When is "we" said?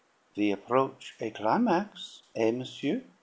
0.35-0.51